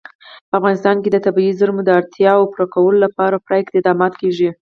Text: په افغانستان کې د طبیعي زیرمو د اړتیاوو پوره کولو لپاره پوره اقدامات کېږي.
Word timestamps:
په 0.49 0.53
افغانستان 0.59 0.95
کې 1.03 1.09
د 1.11 1.17
طبیعي 1.25 1.53
زیرمو 1.59 1.81
د 1.85 1.89
اړتیاوو 1.99 2.49
پوره 2.51 2.67
کولو 2.73 2.97
لپاره 3.05 3.41
پوره 3.45 3.57
اقدامات 3.63 4.13
کېږي. 4.21 4.49